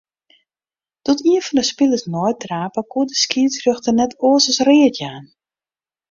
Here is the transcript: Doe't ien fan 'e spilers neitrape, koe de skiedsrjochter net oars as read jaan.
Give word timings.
Doe't 1.05 1.23
ien 1.31 1.45
fan 1.47 1.59
'e 1.61 1.65
spilers 1.71 2.05
neitrape, 2.15 2.81
koe 2.91 3.05
de 3.09 3.15
skiedsrjochter 3.23 3.93
net 3.95 4.11
oars 4.27 4.45
as 4.51 4.59
read 4.67 4.95
jaan. 5.01 5.25